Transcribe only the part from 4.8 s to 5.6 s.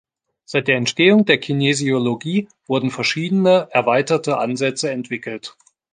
entwickelt.